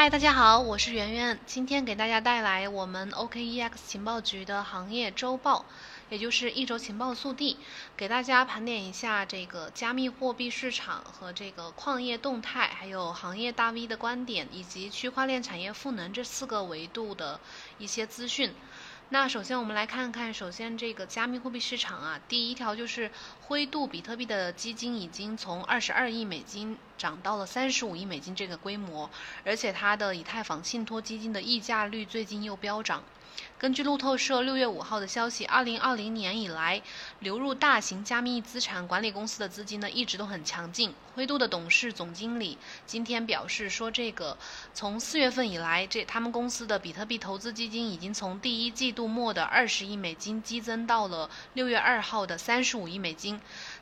[0.00, 5.66] 嗨，大家好，我是圆圆，今天给大家带来我们 OKEX 情报局的行业周报，
[6.08, 7.58] 也就是一周情报速递，
[7.98, 17.38] 给大家盘点一下这个加密货币市场和这个矿业动态，还有行业大 V 的观点，以及区块链产业赋能这四个维度的
[17.76, 18.54] 一些资讯。
[19.12, 23.10] 那首先我们来看看，首先这个加密货币市场啊，第一条就是
[23.40, 29.10] 灰度比特币的基金已经从二十二亿美金涨到了三十五亿美金这个规模，
[29.44, 33.02] 而且它的以太坊信托基金的溢价率最近又飙涨。
[33.58, 36.82] 根据路透社六月五号的消息，二零二零年以来，
[37.18, 40.94] 流入大型加密资产管理公司的资金呢，一直都很强劲。
[41.14, 42.56] 灰度的董事总经理
[42.86, 44.38] 今天表示说，这个
[44.72, 53.38] 从四月份以来，这他们公司的比特币投资基金已经从第一季度末的二十亿美金激增到了六月二号的三十五亿美金。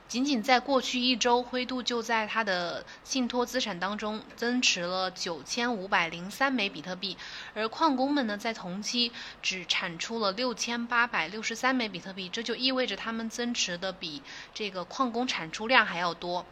[0.08, 7.14] 仅仅在过去一周，灰度就在它的信托资产当中增持了九千五百零三枚比特币，
[7.52, 14.23] 而矿工们呢，在同期只产出了六千八百六十三枚比特币，这就意味着他们增持的比
[14.54, 16.46] 这个矿工产出量还要多。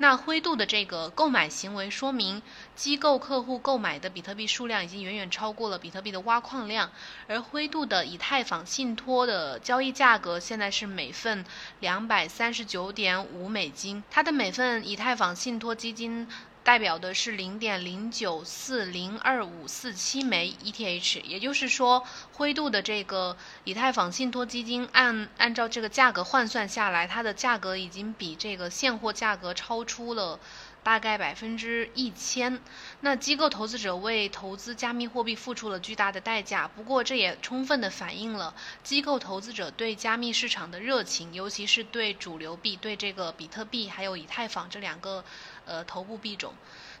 [0.00, 2.40] 那灰度的这个购买行为说明，
[2.76, 6.92] 机构客户购买的比特币数量已经远远超过了比特币的挖矿量，
[7.26, 11.44] 而灰度的以太坊信托的交易价格现在是每份
[11.80, 16.28] 两百三十九点五美金，它的每份以太坊信托基金。
[16.68, 30.38] 代表的是零点零九四零二五四七枚 ETH，也就是说，灰度的这个以太坊信托基金按按照这个价格换算下来，它的价格已经比这个现货价格超出了
[30.82, 32.60] 大概百分之一千。
[33.00, 45.24] 那机构投资者为投资加密货币付出了巨大的代价，不过这也充分的反映了机构投资者对加密市场的热情，尤其是对主流币，对这个比特币还有以太坊这两个。
[45.68, 46.54] 呃，头部币种。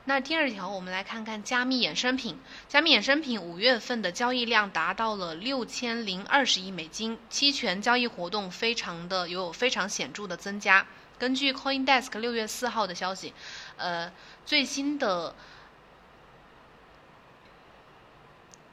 [0.04, 2.38] 那第二条，我们来看看加密衍生品。
[2.68, 10.86] 加密衍生品五月份的交易量达到了六千零二十亿美金，期权交易活动非常的有非常显著的增加。
[11.18, 13.34] 根据 CoinDesk 六月四号的消息，
[13.76, 14.12] 呃，
[14.46, 15.34] 最新的。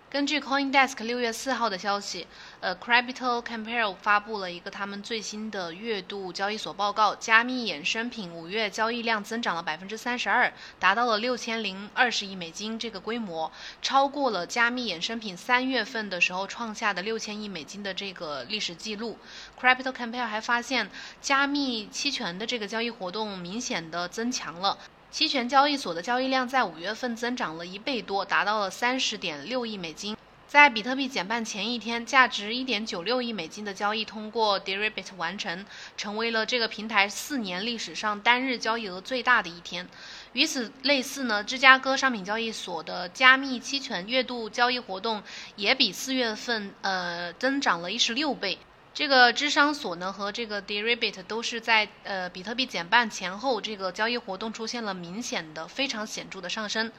[0.08, 2.28] 根据 CoinDesk 六月四号的消息，
[2.62, 13.52] 呃，Capital Compare 发布了一个他们最新的月度交易所报告，加密衍生品五月交易量增长了百分之三十二，达到了六千零二十亿美金这个规模，
[13.82, 19.18] 超过了加密衍生品三月份的时候创下的六千亿美金的这个历史记录。
[19.60, 20.90] Capital Compare 还发现，
[21.20, 24.78] 加密期权的这个交易活动明显的增强了。
[25.16, 30.18] 期权交易所的交易量在五月份增长了一倍多，达到了三十点六亿美金。
[30.46, 35.66] 在比特币减半前一天，价值一点九六亿美金的交易通过 Deribit 完成，
[35.96, 39.88] 成为了这个平台四年历史上单日交易额最大的一天。
[40.34, 45.24] 与此类似呢，芝加哥商品交易所的加密期权月度交易活动
[45.56, 48.58] 也比四月份呃增长了一十六倍。
[48.96, 56.90] 这个智商所呢和这个 Deribit 都是在呃比特币减半前后，这个交易活动出现了明显的、非常显著的上升。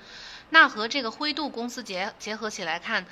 [0.50, 3.06] 那和这个灰度公司结结合起来看。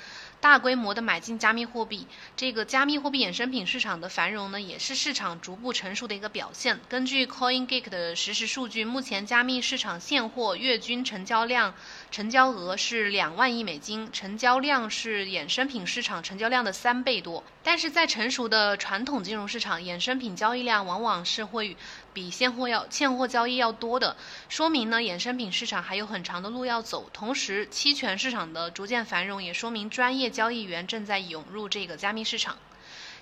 [0.45, 2.05] 大规模的买进加密货币，
[2.37, 6.79] 这个加密货币衍生品市场的繁荣呢，也是市场逐步成熟的一个表现。
[6.87, 11.73] 根据 CoinGeek 的实时数据，目前加密市场现货月均成交量、
[12.11, 17.43] 成交额是两万亿美金，成交量是衍生品市场成交量的三倍多。
[17.63, 21.75] 但是在成熟的传统金融市场，衍生品交易量往往是会
[22.15, 24.15] 比现货要现货交易要多的，
[24.47, 27.09] 说明呢衍生品市场还有很长的路要走。
[27.11, 32.57] 同时，期权市场的逐渐繁荣也说明专业交易员正在涌入这个加密市场。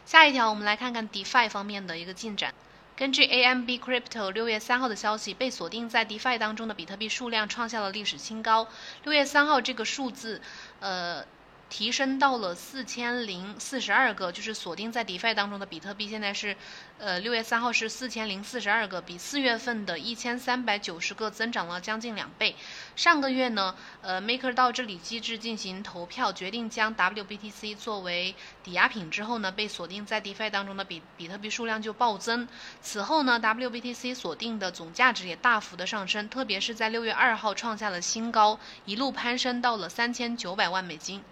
[0.05, 2.53] 下一条，我们来看看 DeFi 方面的一个进展。
[2.95, 8.67] 根据 AMB Crypto 六月三号的消息，被锁定在 DeFi 当中的比特币数量创下了历史新高。
[9.03, 10.39] 六月三号这个数字，
[10.79, 11.25] 呃。
[11.73, 16.55] 提升到了四千零四十二个，就是锁定在 DeFi 当中的比特币，现在是，
[16.99, 22.55] 呃，六月三号是四千零四十二个，比四月份的一千三百九十个增长了将近两倍。
[22.95, 32.47] 上个月呢，呃，MakerDAO 治理机制进行投票，决定将 WBTC 作为抵押品之后呢，被锁定在 DeFi 当中的比比特币数量就暴增。
[32.83, 41.23] 此后呢，WBTC 锁定的总价值也大幅的上升，特别是在六月二号创下了新高，一路攀升到了三千九百万美金。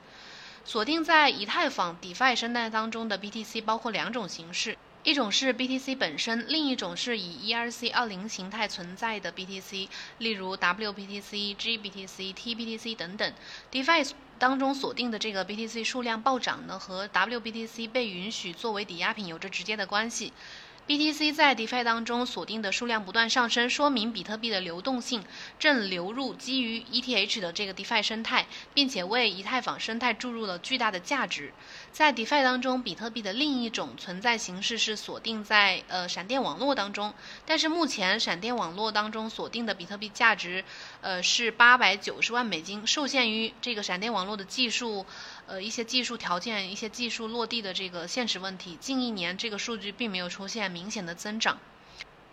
[0.64, 13.34] 锁定在以太坊 DeFi 生态当中的 BTC 包括两种形式，一种是 BTC 本身，另一种是以 ERC20 形态存在的 BTC，例如 WBTC、GBTC、TBTC 等等。
[13.72, 20.32] DeFi 当中锁定的这个 BTC 数量暴涨呢，和 WBTC 被允许作为抵押品有着直接的关系。
[20.88, 25.24] BTC 在 DeFi 当中锁定的数量不断上升，说明比特币的流动性
[25.58, 31.54] 正流入基于 ETH 的这个 DeFi 生态，并且为以太坊生态注入了巨大的价值。
[31.94, 37.14] 在 DeFi 当中，比特币的另一种存在形式是锁定在呃闪电网络当中，
[37.46, 40.66] 但是目前闪电网络当中锁定的比特币价值，
[41.00, 45.06] 呃是八百九十万美金，受限于这个闪电网络的技术。
[45.52, 51.58] 呃，一些技术条件、一些技术落地的这个现实问题，近一年这个数据并没有出现明显的增长。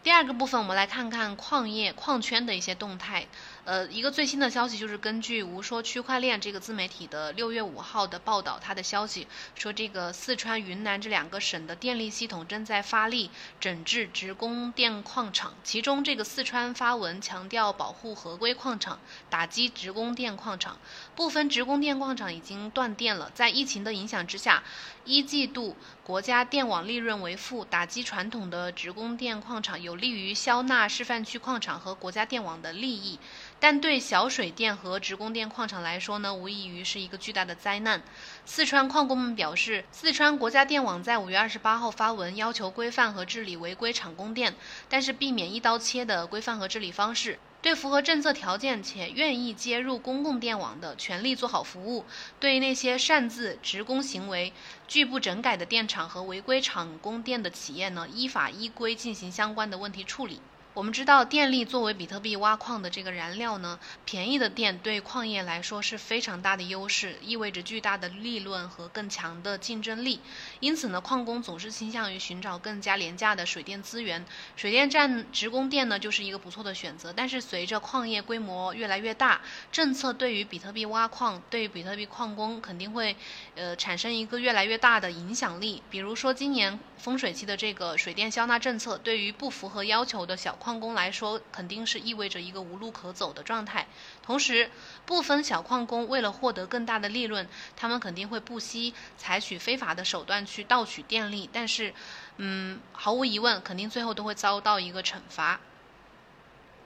[0.04, 3.26] 第二个部分，我们来看看矿业、矿圈的一些动态。
[3.68, 13.30] 呃，一个最新的消息就是根据无说区块链这个自媒体的六月五号的报道，它的消息说，这个四川、云南这两个省的电力系统正在发力
[13.60, 15.52] 整治职工电矿厂。
[15.62, 18.98] 其中，这个四川发文强调保护合规矿场，
[19.28, 20.78] 打击职工电矿场。
[21.14, 23.30] 部分职工电矿场已经断电了。
[23.34, 24.62] 在疫情的影响之下，
[25.08, 25.74] 一季度
[26.04, 33.18] 国家电网利润为负，打击传统的职工电矿厂，有利于消纳示范区矿场和国家电网的利益。
[33.58, 38.02] 但对小水电和职工电矿厂来说呢，无异于是一个巨大的灾难。
[38.44, 44.54] 四川矿工们表示，四川国家电网在五月二十八号发文要求规范和治理违规厂供电，
[44.90, 52.04] 但是避免一刀切的规范和治理方式，对符合政策条件且愿意接入公共电网的，全力做好服务；
[52.38, 54.52] 对那些擅自职工行为
[54.86, 60.40] 拒不整改的电厂和违规厂供电的企业呢，依法依规进行相关的问题处理。
[60.78, 70.20] 我们知道，电力作为比特币挖矿的这个燃料呢，便宜的电对矿业来说是非常大的优势，意味着巨大的利润和更强的竞争力。
[70.60, 77.12] 因此呢，矿工总是倾向于寻找更加廉价的水电资源，水电站直供电呢就是一个不错的选择。
[77.12, 79.40] 但是随着矿业规模越来越大，
[79.72, 83.16] 政策对于比特币挖矿、对于比特币矿工肯定会，
[83.56, 85.82] 呃，产生一个越来越大的影响力。
[85.90, 90.54] 比如说今年风水期的这个水电消纳政策，对于不符合要求的小。
[90.56, 93.86] 矿工来说，肯定是意味着一个无路可走的状态。
[94.22, 94.70] 同时，
[95.06, 101.48] 部分小矿工为了获得更大的利润，他们肯定会不惜采取非法的手段去盗取电力。
[101.52, 101.94] 但是，
[102.38, 105.60] 嗯，毫无疑问，肯定最后都会遭到一个惩罚。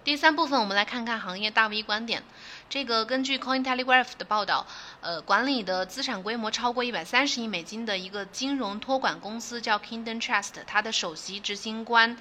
[0.05, 2.25] 第三部分，我们来看看行业大 V 观点。
[2.69, 4.67] 这个根据 Coin Telegraph 的报道，
[5.01, 12.17] 呃，管理的资产规模超过一百三十亿美金的一个金融托管公司叫 Kingdom Trust，它的首席执行官，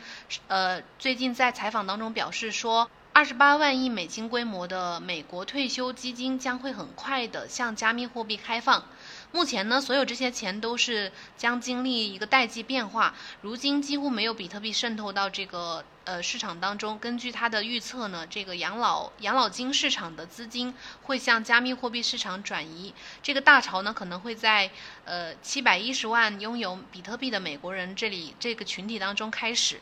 [0.48, 8.84] 呃，最近在采访当中表示说，二十八万亿美金规模的美国退休基金将会很快的向加密货币开放。
[9.34, 17.00] 目前呢，所有这些钱都是将经历一个代际变化，如今几乎没有比特币渗透到这个呃市场当中。
[17.00, 20.74] 根据他的预测呢，这个养老养老金市场的资金
[21.04, 22.94] 会向加密货币市场转移，
[23.24, 24.70] 这个大潮呢可能会在
[25.06, 29.80] 呃七百一十万拥有比特币的美国人这里这个群体当中开始。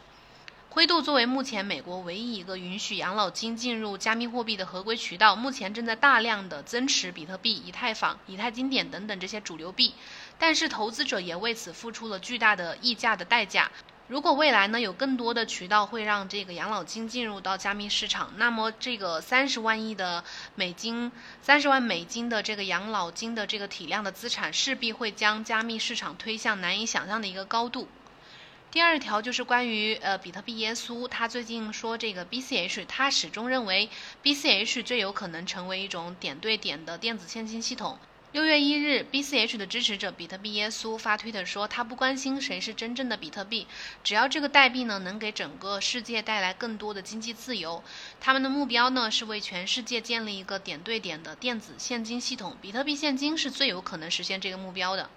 [0.72, 9.96] 灰度作为目前美国唯一一个允许养老金进入加密货币的合规渠道，目前正在大量的增持比特币、以太坊、以太经典等等这些主流币，
[10.38, 13.72] 但是投资者也为此付出了巨大的溢价的代价。
[14.08, 20.24] 如果未来呢有更多的渠道会让这个养老金进入到加密市场，那么这个三十万亿的
[20.54, 21.12] 美金、
[21.42, 27.88] 三十万美金的这个养老金的这个体量的资产，势必会将加密市场推向难以想象的一个高度。
[28.72, 33.90] 第二条就是关于呃比特币耶稣，他最近说这个 BCH，他始终认为
[34.22, 37.98] BCH 最有可能成为一种点对点的电子现金系统。
[38.32, 43.66] 六月一日，BCH 的支持者比特币耶稣发推特说，他不关心谁是真正的比特币，
[44.04, 47.84] 只要这个代币呢能给整个世界带来更多的经济自由。
[48.22, 55.10] 他们的目标呢是为全世界建立一个点对点的电子现金系统，比特币现金是最有可能实现这个目标的。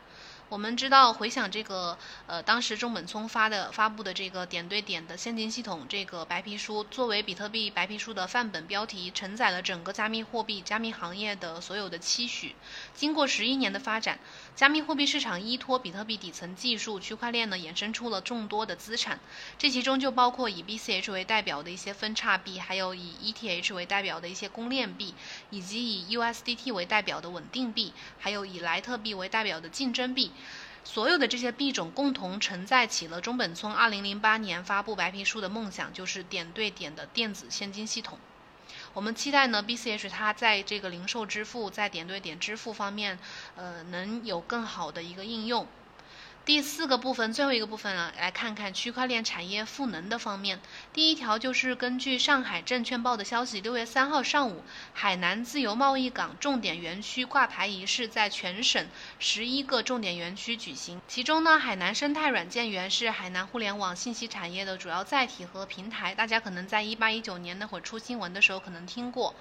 [0.53, 12.55] 我们知道，回想这个，呃，当时中本聪发的发布的这个点对点的现金系统这个白皮书，作为比特币白皮书的范本标题，承载了整个加密货币、加密行业的所有的期许。
[12.93, 14.19] 经过十一年的发展，
[14.55, 19.21] 加密货币市场依托比特币底层技术区块链呢，衍生出了众多的资产，
[19.57, 25.15] 这其中就包括以 BCH 为代表的一些分叉币，还有以 ETH 为代表的一些公链币，
[25.49, 30.31] 以及以 USDT 为代表的稳定币，还有以莱特币为代表的竞争币。
[30.85, 38.19] 所有的这些币种共同承载起了中本聪2008年发布白皮书的梦想，就是点对点的电子现金系统。
[38.95, 43.19] 我们期待呢，BCH 它在这个零售支付、在点对点支付方面，
[43.57, 45.67] 呃，能有更好的一个应用。
[46.45, 50.59] 第四个部分，最后一个部分呢，来看看区块链产业赋能的方面。
[50.93, 58.89] 第一条就是根据上海证券报的消息，六月三号上午，海南自由贸易港重点园区挂牌仪式在全省
[59.21, 61.01] 十一个重点园区举行。
[61.07, 66.13] 其中呢，海南生态软件园是海南互联网信息产业的主要载体和平台。
[66.13, 69.33] 大家可能在一八一九年那会儿出新闻的时候可能听过。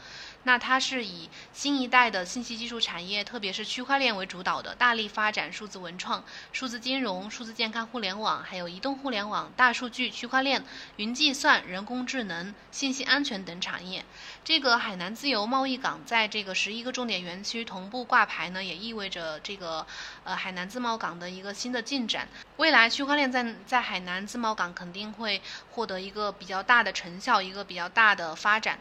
[0.44, 10.64] 那它是以新一代的信息技术产业，特别是区块链为主导的，大力发展数字文创、数字金融、数字健康互联网，还有移动互联网、大数据、区块链、
[10.96, 14.04] 云计算、人工智能、信息安全等产业。
[14.44, 19.86] 这个海南自由贸易港在这个十一个重点园区同步挂牌呢，也意味着这个
[20.24, 22.28] 呃海南自贸港的一个新的进展。
[22.58, 28.80] 未来区块链在在海南自贸港肯定会获得一个比较大的成效，一个比较大的发展。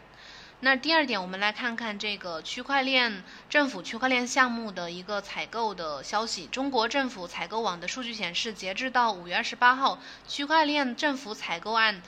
[0.63, 6.49] 那第二点，我们来看看这个区块链政府区块链项目的一个采购的消息。
[6.49, 9.99] 中国政府采购网的数据显示，截至到五月二十八号，
[10.29, 12.03] 区块链政府采购案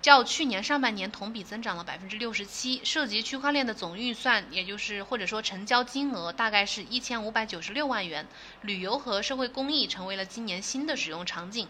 [0.00, 8.28] 较去年上半年同比增长了百分之六十七，涉及区块链的总预算，也就是或者说成交金额，大概是一千五百九十六万元。
[8.62, 11.66] 旅游和社会公益成为了今年新的使用场景。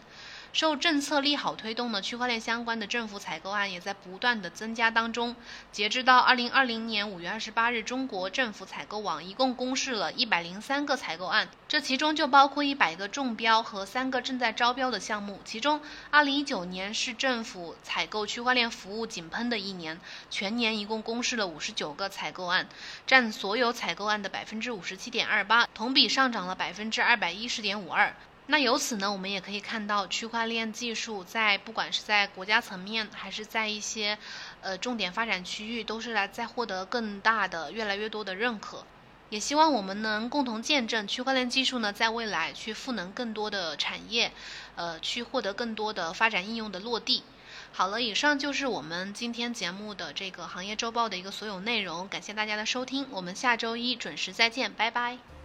[0.56, 5.36] 受政策利好推动呢，区块链相关的政府采购案也在不断的增加当中。
[5.70, 15.40] 截至到二零二零年五月二十八日，中国政府采购网一共公示了一百零三个采购案，这其中就包括一百个中标和三个正在招标的项目。
[15.44, 22.66] 其中，二零一九年是政府采购区块链服务井喷的一年，全年一共公示了五十九个采购案，
[23.06, 28.16] 占所有采购案的百分之五十七点二八，同比上涨了百分之二百一十点五二。
[28.48, 34.16] 那由此呢，我们也可以看到，区块链技术在不管是在国家层面，还是在一些
[34.60, 38.84] 呃重点发展区域，都是来在获得更大的、越来越多的认可。
[39.30, 44.30] 也希望我们能共同见证区块链技术呢，在未来去赋能更多的产业，
[44.76, 47.24] 呃，去获得更多的发展应用的落地。
[47.72, 55.35] 好了，以上就是我们今天节目的这个行业周报的一个所有内容，感谢大家的收听，我们下周一准时再见，拜拜。